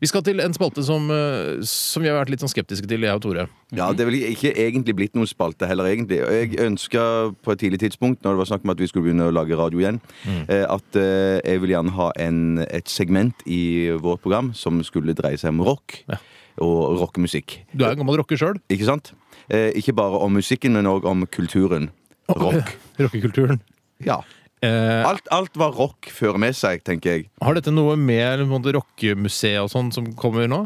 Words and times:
Vi 0.00 0.08
skal 0.10 0.22
til 0.22 0.40
en 0.40 0.54
spalte 0.54 0.82
som, 0.86 1.10
eh, 1.10 1.60
som 1.68 2.02
vi 2.02 2.08
har 2.08 2.16
vært 2.20 2.30
litt 2.30 2.40
sånn 2.40 2.52
skeptiske 2.52 2.88
til, 2.88 3.00
jeg 3.02 3.14
og 3.14 3.22
Tore. 3.22 3.48
Ja, 3.72 3.92
Det 3.92 4.00
er 4.00 4.10
vel 4.10 4.20
ikke 4.32 4.52
egentlig 4.56 4.94
blitt 4.96 5.14
noen 5.14 5.26
spalte 5.26 5.66
heller, 5.66 5.84
egentlig. 5.84 6.18
Jeg 6.20 6.58
ønska 6.60 7.34
på 7.42 7.52
et 7.52 7.58
tidlig 7.58 7.80
tidspunkt, 7.80 8.22
når 8.22 8.32
det 8.36 8.38
var 8.42 8.50
snakk 8.52 8.64
om 8.64 8.70
at 8.70 8.78
vi 8.78 8.86
skulle 8.86 9.06
begynne 9.08 9.28
å 9.28 9.34
lage 9.34 9.56
radio 9.56 9.78
igjen, 9.78 10.00
mm. 10.26 10.46
at 10.48 10.96
eh, 10.96 11.40
jeg 11.44 11.60
vil 11.60 11.70
gjerne 11.70 11.96
ha 11.96 12.10
en, 12.16 12.58
et 12.58 12.88
segment 12.88 13.34
i 13.46 13.90
vårt 14.00 14.22
program 14.22 14.52
som 14.54 14.82
skulle 14.82 15.14
dreie 15.14 15.36
seg 15.38 15.50
om 15.54 15.62
rock 15.62 16.04
Ja. 16.08 16.18
og 16.60 16.98
rockemusikk. 17.00 17.60
Du 17.74 17.84
er 17.84 17.92
en 17.92 17.98
gammel 17.98 18.16
rocker 18.20 18.36
sjøl. 18.36 18.60
Ikke 18.70 18.84
sant? 18.88 19.12
Eh, 19.48 19.72
ikke 19.76 19.94
bare 19.96 20.20
om 20.22 20.32
musikken, 20.32 20.72
men 20.72 20.86
òg 20.86 21.04
om 21.08 21.26
kulturen. 21.26 21.90
Rock. 22.28 22.76
Rockekulturen. 23.02 23.60
Ja. 24.04 24.20
Eh, 24.62 25.02
Alt, 25.08 25.26
alt 25.34 25.56
var 25.58 25.72
rock 25.74 26.06
fører 26.14 26.38
med 26.38 26.54
seg, 26.54 26.84
tenker 26.86 27.16
jeg. 27.16 27.24
har 27.42 27.56
dette 27.58 27.72
noe 27.74 27.96
med 27.98 28.44
måte, 28.46 28.70
rockemuseet 28.76 29.58
og 29.64 29.70
sånn 29.72 29.88
som 29.94 30.06
kommer 30.14 30.46
nå? 30.50 30.60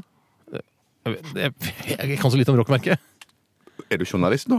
Jeg, 1.06 1.20
jeg, 1.38 1.52
jeg 1.96 2.18
kan 2.20 2.32
så 2.32 2.36
litt 2.36 2.50
om 2.52 2.58
rock, 2.58 2.68
merker 2.74 2.96
jeg. 2.96 3.00
Er 3.88 4.00
du 4.02 4.04
journalist 4.04 4.50
nå? 4.50 4.58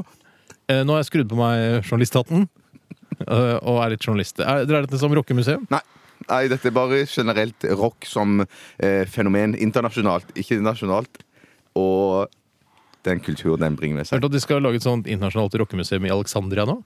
Eh, 0.71 0.81
nå 0.87 0.95
har 0.95 1.03
jeg 1.03 1.09
skrudd 1.11 1.29
på 1.29 1.37
meg 1.37 1.83
journalisthatten 1.85 2.47
eh, 3.27 3.57
og 3.61 3.81
er 3.83 3.93
litt 3.93 4.07
journalist. 4.07 4.39
Er, 4.41 4.63
er 4.65 4.87
dette 4.87 4.97
som 4.99 5.11
om 5.11 5.17
rockemuseum? 5.19 5.67
Nei. 5.73 5.83
Nei, 6.27 6.47
dette 6.49 6.67
er 6.71 6.73
bare 6.73 7.03
generelt 7.07 7.61
rock 7.77 8.07
som 8.09 8.41
eh, 8.41 9.03
fenomen 9.07 9.53
internasjonalt, 9.53 10.31
ikke 10.39 10.57
nasjonalt. 10.65 11.21
Og 11.77 12.25
den 13.05 13.21
kulturen 13.23 13.61
den 13.61 13.77
bringer 13.77 14.01
med 14.01 14.07
seg. 14.09 14.17
Hørte 14.17 14.31
at 14.31 14.35
de 14.39 14.41
skal 14.43 14.63
lage 14.65 14.81
et 14.81 14.87
sånt 14.87 15.05
internasjonalt 15.07 15.53
rockemuseum 15.61 16.07
i 16.09 16.11
Alexandria 16.11 16.65
nå? 16.67 16.79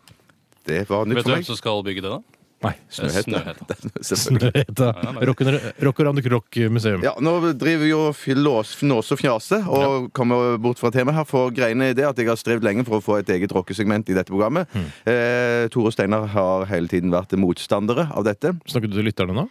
Det 0.68 0.84
var 0.92 1.08
nytt 1.08 1.22
Vet 1.22 1.24
du 1.24 1.30
for 1.30 1.32
hvem 1.38 1.42
meg. 1.42 1.48
som 1.48 1.58
skal 1.58 1.82
bygge 1.88 2.04
det, 2.06 2.12
da? 2.20 2.41
Nei. 2.62 2.74
Snøhette. 2.94 3.76
Snøhetta. 4.06 4.90
Rock-and-rock-museum. 5.26 7.02
Ja, 7.06 7.16
nå 7.24 7.34
driver 7.58 7.82
vi 7.82 7.90
jo 7.90 8.02
og 8.10 8.16
flås- 8.18 8.76
fnåser 8.78 9.18
og 9.18 9.22
fjaser 9.22 9.66
og 9.66 10.12
kommer 10.18 10.60
bort 10.62 10.82
fra 10.82 10.92
temaet 10.94 11.18
her. 11.18 11.26
For 11.30 11.50
greiene 11.56 11.90
er 11.90 11.98
det 11.98 12.06
at 12.06 12.22
jeg 12.22 12.30
har 12.30 12.38
strevd 12.40 12.66
lenge 12.68 12.86
for 12.86 13.00
å 13.00 13.04
få 13.06 13.18
et 13.22 13.32
eget 13.34 13.54
rockesegment 13.56 14.12
i 14.14 14.18
dette 14.18 14.30
programmet. 14.30 14.70
Eh, 15.10 15.66
Tore 15.74 15.90
og 15.90 15.96
Steinar 15.96 16.28
har 16.36 16.68
hele 16.70 16.92
tiden 16.92 17.10
vært 17.14 17.34
motstandere 17.42 18.10
av 18.14 18.28
dette. 18.30 18.54
Snakker 18.70 18.92
du 18.92 19.00
til 19.00 19.10
lytterne 19.10 19.34
nå? 19.42 19.48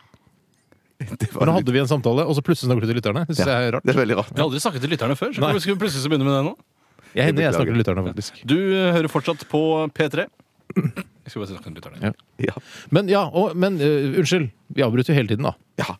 Men 1.00 1.48
nå 1.48 1.52
hadde 1.56 1.72
vi 1.72 1.80
en 1.80 1.88
samtale, 1.88 2.26
og 2.28 2.36
så 2.36 2.42
plutselig 2.44 2.68
snakket 2.70 2.84
du 2.86 2.92
til 2.92 2.98
lytterne. 3.00 3.22
Det 3.26 3.38
synes 3.38 3.48
jeg 3.48 3.68
er 3.70 3.72
rart. 3.78 3.86
det 3.88 3.94
er 3.94 4.00
veldig 4.02 4.18
rart. 4.20 4.34
Jeg 4.34 4.42
har 4.42 4.50
aldri 4.50 4.60
snakket 4.62 4.84
til 4.84 4.92
lytterne 4.94 5.16
før. 5.16 5.32
Så 5.34 5.42
Nei. 5.42 5.54
skulle 5.64 5.80
plutselig 5.80 6.12
begynne 6.12 6.28
med 6.28 6.36
det 6.36 6.42
nå? 6.50 6.52
Jeg 7.16 7.26
hender 7.26 7.42
jeg 7.42 7.54
snakker 7.56 7.72
til 7.74 7.80
lytterne, 7.82 8.04
faktisk. 8.06 8.42
Du 8.46 8.58
eh, 8.60 8.90
hører 8.94 9.10
fortsatt 9.10 9.46
på 9.50 9.62
P3. 9.96 10.28
Jeg 11.30 11.36
skal 11.36 11.42
bare 11.44 11.50
snakke 11.52 11.68
til 11.70 11.76
lytterne. 11.78 11.98
Ja. 12.02 12.10
Ja. 12.50 12.54
Men 12.90 13.08
ja, 13.12 13.20
og, 13.30 13.52
men 13.56 13.76
eh, 13.80 14.18
unnskyld. 14.18 14.48
Vi 14.74 14.82
avbryter 14.82 15.14
jo 15.14 15.18
hele 15.20 15.28
tiden, 15.30 15.46
da. 15.46 15.52
ja. 15.78 15.94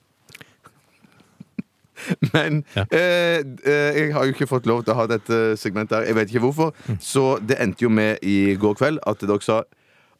Men 2.33 2.65
Ja. 2.77 2.85
eh, 2.91 3.39
eh, 3.65 4.01
jeg 4.01 4.13
har 4.15 4.25
jo 4.25 4.33
ikke 4.33 4.47
fått 4.49 4.65
lov 4.67 4.85
til 4.87 4.95
å 4.95 5.01
ha 5.03 5.07
dette 5.11 5.41
segmentet 5.61 5.99
her. 5.99 6.07
Jeg 6.09 6.17
vet 6.17 6.31
ikke 6.33 6.43
hvorfor. 6.47 6.73
Så 6.99 7.37
det 7.45 7.59
endte 7.61 7.85
jo 7.85 7.91
med 7.93 8.23
i 8.25 8.55
går 8.57 8.79
kveld 8.81 9.03
at 9.07 9.21
dere 9.21 9.43
sa 9.45 9.59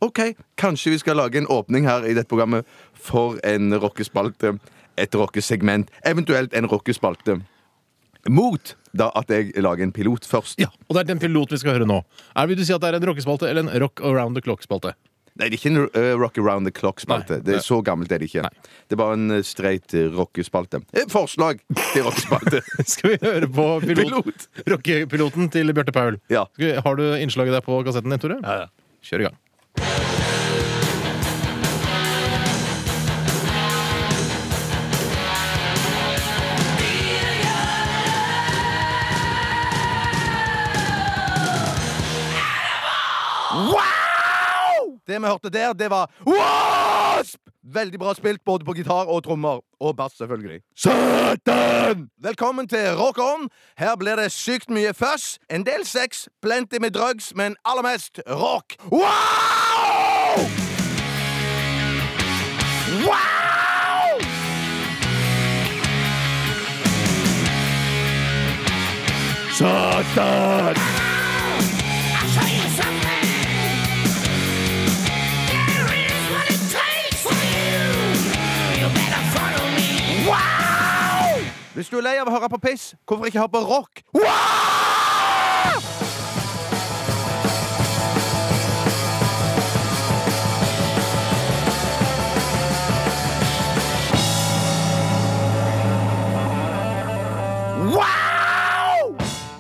OK, 0.05 0.21
kanskje 0.61 0.93
vi 0.95 0.99
skal 1.01 1.17
lage 1.21 1.41
en 1.41 1.49
åpning 1.53 1.89
her 1.89 2.05
i 2.09 2.13
dette 2.17 2.29
programmet 2.29 2.69
for 2.95 3.39
en 3.45 3.73
rockespalte. 3.81 4.59
Et 5.01 5.15
rockesegment. 5.17 5.89
Eventuelt 6.05 6.53
en 6.57 6.69
rockespalte. 6.69 7.39
Mot 8.29 8.75
da 8.93 9.07
at 9.15 9.31
jeg 9.31 9.53
lager 9.63 9.87
en 9.87 9.93
pilot 9.95 10.27
først. 10.27 10.59
Ja, 10.61 10.67
Og 10.89 10.97
det 10.97 11.05
er 11.05 11.13
den 11.15 11.21
piloten 11.23 11.55
vi 11.55 11.61
skal 11.63 11.79
høre 11.79 11.87
nå. 11.87 12.01
Er, 12.35 12.49
vil 12.51 12.59
du 12.59 12.65
si 12.67 12.75
at 12.75 12.83
det 12.83 12.91
er 12.91 12.99
en 12.99 13.07
rockespalte 13.07 13.49
eller 13.49 13.63
en 13.65 13.81
rock 13.81 14.03
around 14.03 14.37
the 14.37 14.43
clock-spalte? 14.45 14.97
Nei, 15.39 15.47
det 15.49 15.55
er 15.55 15.61
ikke 15.61 15.71
en 15.71 15.79
uh, 15.95 16.19
Rock 16.21 16.39
Around 16.43 16.67
the 16.69 16.73
Clock-spalte. 16.75 17.39
Det 17.47 17.55
er 17.55 17.63
Så 17.65 17.79
gammelt 17.87 18.11
er 18.13 18.19
det 18.21 18.27
ikke. 18.29 18.43
Det 18.91 18.97
er 18.97 18.99
bare 19.01 19.15
en 19.17 19.31
uh, 19.31 19.43
streit 19.47 19.95
uh, 19.97 20.11
rockespalte. 20.13 20.83
Eh, 20.93 21.07
Forslag 21.09 21.63
til 21.95 22.05
rockespalte! 22.05 22.61
Skal 22.93 23.15
vi 23.15 23.19
høre 23.23 23.49
på 23.49 23.67
pilot, 23.87 24.11
Pilot. 24.11 24.49
rockepiloten 24.75 25.49
til 25.55 25.73
Bjarte 25.73 25.95
Paul? 25.97 26.19
Ja. 26.35 26.45
Vi, 26.61 26.75
har 26.85 26.99
du 26.99 27.07
innslaget 27.17 27.57
der 27.57 27.65
på 27.65 27.79
kassetten 27.87 28.13
din, 28.13 28.21
Tore? 28.21 28.41
Ja, 28.43 28.67
ja. 28.67 28.99
Kjør 29.07 29.25
i 29.25 29.29
gang. 29.31 29.39
Det 45.11 45.19
vi 45.23 45.27
hørte 45.27 45.51
der, 45.51 45.73
det 45.73 45.91
var 45.91 46.11
Wasp! 46.27 47.39
Veldig 47.75 47.99
bra 47.99 48.15
spilt 48.15 48.45
både 48.45 48.65
på 48.65 48.73
gitar 48.73 49.11
og 49.11 49.25
trommer. 49.25 49.59
Og 49.81 49.97
bass, 49.97 50.15
selvfølgelig. 50.19 50.61
Satan! 50.77 52.09
Velkommen 52.23 52.69
til 52.69 52.95
Rock 52.95 53.19
On. 53.19 53.49
Her 53.79 53.97
blir 53.97 54.17
det 54.17 54.33
sykt 54.33 54.71
mye 54.71 54.95
fuss, 54.95 55.39
en 55.51 55.67
del 55.67 55.87
sex, 55.87 56.29
plenty 56.43 56.79
med 56.81 56.91
drugs, 56.91 57.33
men 57.35 57.57
aller 57.65 57.83
mest 57.83 58.21
rock. 58.29 58.77
Wow! 58.93 59.01
Wow! 63.07 64.21
Satan! 69.59 71.20
Hvis 81.81 81.89
du 81.89 81.97
er 81.97 82.03
lei 82.05 82.19
av 82.21 82.29
å 82.29 82.33
høre 82.35 82.51
på 82.53 82.59
piss, 82.61 82.91
hvorfor 83.09 83.25
ikke 83.25 83.41
høre 83.41 83.53
på 83.55 83.61
rock? 83.65 84.03
Wow! 84.13 84.27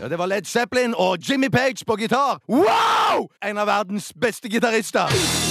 Ja, 0.00 0.08
det 0.08 0.18
var 0.18 0.26
Led 0.26 0.44
Zeppelin 0.44 0.92
og 0.92 1.16
Jimmy 1.24 1.48
Page 1.48 1.86
på 1.86 1.96
gitar. 1.96 2.36
Wow! 2.48 3.30
En 3.40 3.56
av 3.56 3.66
verdens 3.66 4.12
beste 4.20 4.52
gitarister. 4.52 5.49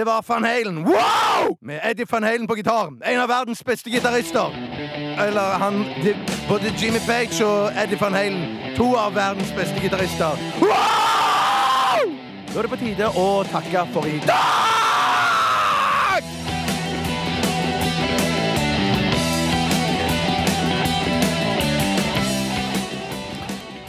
Det 0.00 0.06
var 0.06 0.24
Van 0.28 0.44
Halen. 0.44 0.76
Wow! 0.84 1.58
Med 1.62 1.80
Eddie 1.90 2.06
Van 2.10 2.22
Halen 2.22 2.46
på 2.46 2.54
gitar. 2.54 2.86
En 3.04 3.20
av 3.20 3.28
verdens 3.28 3.64
beste 3.64 3.90
gitarister. 3.90 4.48
Eller 5.26 5.58
han 5.60 5.74
de, 6.04 6.16
Både 6.48 6.72
Jimmy 6.78 6.98
Page 7.06 7.44
og 7.44 7.72
Eddie 7.82 8.00
Van 8.00 8.14
Halen. 8.14 8.74
To 8.76 8.94
av 8.96 9.14
verdens 9.14 9.52
beste 9.52 9.76
gitarister. 9.80 10.40
Wow! 10.60 12.16
Da 12.48 12.58
er 12.58 12.62
det 12.62 12.70
på 12.70 12.80
tide 12.80 13.12
å 13.12 13.28
takke 13.52 13.86
for 13.92 14.08
i 14.08 14.18
dag! 14.24 14.69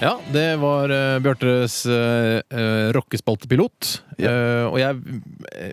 Ja, 0.01 0.15
det 0.33 0.55
var 0.57 0.89
uh, 0.89 1.19
Bjartes 1.21 1.83
uh, 1.85 2.41
rockespaltepilot. 2.95 3.89
Eh, 4.17 4.65
og 4.65 4.79
jeg, 4.81 5.19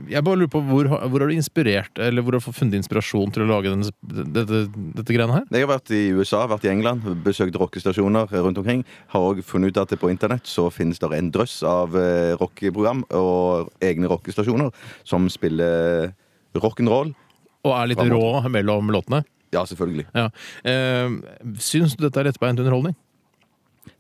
jeg 0.08 0.24
bare 0.24 0.40
lurer 0.40 0.50
på 0.52 0.60
hvor, 0.68 0.88
hvor 0.88 1.20
har 1.20 1.28
du 1.28 1.34
inspirert 1.34 1.98
Eller 2.00 2.24
hvor 2.24 2.32
har 2.32 2.40
du 2.40 2.54
funnet 2.56 2.78
inspirasjon 2.78 3.32
til 3.34 3.44
å 3.44 3.48
lage 3.50 3.68
denne, 3.68 3.90
dette, 4.32 4.60
dette 4.96 5.16
greiene 5.16 5.34
her? 5.36 5.48
Jeg 5.52 5.66
har 5.66 5.72
vært 5.72 5.92
i 5.92 6.02
USA, 6.16 6.42
vært 6.48 6.64
i 6.68 6.72
England, 6.72 7.08
besøkt 7.24 7.56
rockestasjoner 7.60 8.28
rundt 8.44 8.60
omkring. 8.60 8.84
Har 9.14 9.30
òg 9.30 9.42
funnet 9.48 9.72
ut 9.72 9.82
at 9.82 9.92
det 9.92 10.00
på 10.00 10.12
internett 10.12 10.48
så 10.48 10.68
finnes 10.72 11.00
det 11.00 11.12
en 11.16 11.32
drøss 11.32 11.58
av 11.68 11.96
uh, 11.96 12.36
rockeprogram 12.40 13.06
og 13.16 13.72
egne 13.84 14.12
rockestasjoner 14.12 14.72
som 15.08 15.28
spiller 15.32 16.12
rock'n'roll. 16.56 17.16
Og 17.64 17.76
er 17.80 17.92
litt 17.94 18.06
rå 18.12 18.24
mellom 18.52 18.92
låtene? 18.92 19.24
Ja, 19.56 19.64
selvfølgelig. 19.64 20.08
Ja. 20.12 20.28
Uh, 20.68 21.54
syns 21.64 21.96
du 21.96 22.04
dette 22.04 22.20
er 22.20 22.28
lettbeint 22.28 22.60
underholdning? 22.60 22.96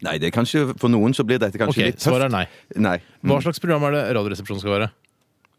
Nei, 0.06 0.14
det 0.22 0.28
er 0.28 0.34
kanskje 0.36 0.60
For 0.78 0.88
noen 0.92 1.10
så 1.16 1.24
blir 1.26 1.40
dette 1.42 1.56
Ok, 1.58 1.64
kanskje 1.66 1.84
litt 1.88 1.96
tøft. 1.98 2.06
svaret 2.06 2.28
er 2.28 2.34
nei. 2.34 2.44
Nei. 2.76 2.98
Hva 3.26 3.40
slags 3.42 3.58
program 3.58 3.82
er 3.88 3.96
det 3.96 4.02
Radioresepsjonen 4.14 4.60
skal 4.62 4.76
være? 4.76 4.90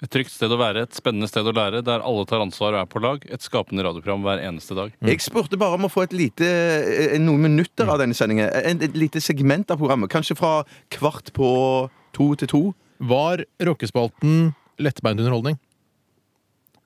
Et 0.01 0.07
trygt 0.09 0.31
sted 0.31 0.47
å 0.47 0.55
være, 0.55 0.85
et 0.87 0.95
spennende 0.95 1.27
sted 1.27 1.43
å 1.43 1.51
lære, 1.51 1.81
der 1.83 1.99
alle 2.07 2.23
tar 2.25 2.39
ansvar 2.39 2.71
og 2.71 2.79
er 2.79 2.85
på 2.87 3.01
lag. 3.03 3.25
Et 3.27 3.41
skapende 3.43 3.83
radioprogram 3.83 4.21
hver 4.23 4.39
eneste 4.47 4.71
dag. 4.77 4.93
Jeg 5.03 5.19
spurte 5.19 5.57
bare 5.59 5.75
om 5.75 5.83
å 5.83 5.91
få 5.91 6.05
et 6.05 6.13
lite, 6.15 6.47
eh, 6.47 7.17
noen 7.19 7.41
minutter 7.43 7.83
av 7.91 7.99
denne 7.99 8.15
sendingen. 8.15 8.47
En- 8.63 8.81
Et 8.81 8.93
lite 8.95 9.19
segment 9.19 9.69
av 9.69 9.77
programmet. 9.77 10.07
Kanskje 10.09 10.37
fra 10.37 10.63
kvart 10.89 11.33
på 11.33 11.89
to 12.13 12.33
til 12.35 12.47
to. 12.47 12.75
Var 13.01 13.43
rockespalten 13.59 14.55
lettbeint 14.79 15.19
underholdning? 15.19 15.59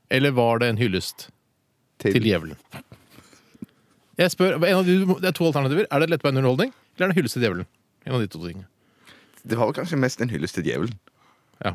Eller 0.09 0.31
var 0.31 0.57
det 0.57 0.69
en 0.69 0.77
hyllest 0.77 1.29
Til, 1.99 2.13
til 2.13 2.23
djevelen? 2.23 2.57
Jeg 4.17 4.29
spør, 4.31 4.55
en 4.55 4.77
av 4.77 4.85
de, 4.85 5.05
Det 5.21 5.25
er 5.25 5.31
to 5.37 5.45
alternativer. 5.51 5.85
Er 5.91 5.99
det 5.99 6.09
lettbeint 6.09 6.37
underholdning, 6.37 6.73
eller 6.93 7.07
er 7.07 7.09
det 7.09 7.13
en 7.13 7.17
hyllest 7.21 7.37
til 7.37 7.45
djevelen? 7.45 7.69
En 8.05 8.17
av 8.17 8.21
de 8.21 8.29
to 8.29 8.41
tingene. 8.43 8.67
Det 9.43 9.57
var 9.59 9.69
vel 9.69 9.75
kanskje 9.75 9.99
mest 9.99 10.21
en 10.23 10.31
hyllest 10.31 10.55
til 10.57 10.67
djevelen. 10.67 10.93
Ja. 11.63 11.73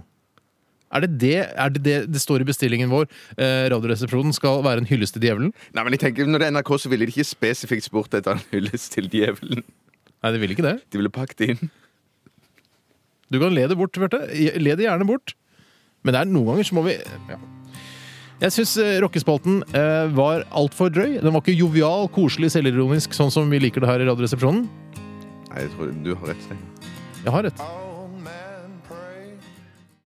Er 0.95 1.05
det 1.05 1.11
det, 1.21 1.35
er 1.53 1.73
det 1.73 1.83
det 1.85 1.97
det 2.09 2.21
står 2.23 2.43
i 2.43 2.49
bestillingen 2.49 2.89
vår? 2.93 3.11
Eh, 3.37 3.67
Radioresepsjonen 3.75 4.33
skal 4.37 4.63
være 4.65 4.85
en 4.85 4.89
hyllest 4.89 5.19
til 5.19 5.27
djevelen? 5.27 5.53
Nei, 5.77 5.85
men 5.85 5.97
jeg 5.97 6.07
tenker, 6.07 6.29
Når 6.29 6.41
det 6.41 6.49
er 6.49 6.55
NRK, 6.57 6.73
så 6.81 6.89
ville 6.93 7.05
de 7.05 7.13
ikke 7.13 7.29
spesifikt 7.29 7.85
spurt 7.85 8.15
etter 8.17 8.39
en 8.39 8.47
hyllest 8.55 8.95
til 8.95 9.11
djevelen. 9.13 9.67
Nei, 10.23 10.33
det 10.33 10.41
ville 10.41 10.57
ikke 10.57 10.65
det. 10.65 10.79
De 10.89 11.01
ville 11.01 11.13
pakket 11.13 11.43
det 11.43 11.51
inn. 11.53 11.71
Du 13.29 13.37
kan 13.43 13.53
le 13.53 13.67
det 13.69 13.77
bort, 13.77 13.93
Bjarte. 13.93 14.25
Le 14.33 14.75
det 14.81 14.89
gjerne 14.89 15.07
bort. 15.09 15.35
Men 16.03 16.15
det 16.15 16.21
er 16.23 16.31
noen 16.31 16.55
ganger 16.55 16.65
så 16.65 16.79
må 16.79 16.87
vi 16.87 16.97
ja. 17.29 17.39
Jeg 18.39 18.55
syns 18.55 18.77
rockespalten 19.03 19.65
eh, 19.75 20.07
var 20.15 20.45
altfor 20.55 20.93
drøy. 20.95 21.19
Den 21.19 21.35
var 21.35 21.43
ikke 21.43 21.59
jovial, 21.59 22.07
koselig, 22.15 22.53
selvironisk, 22.55 23.13
sånn 23.17 23.33
som 23.35 23.51
vi 23.51 23.59
liker 23.59 23.83
det 23.83 23.91
her 23.91 24.05
i 24.05 24.07
Radioresepsjonen. 24.07 24.69
Nei, 25.59 25.65
jeg 25.67 25.73
tror 25.75 25.89
du 26.05 26.13
har 26.15 26.29
rett. 26.31 26.43
Stein. 26.47 26.59
Jeg 27.25 27.33
har 27.35 27.43
rett. 27.49 27.63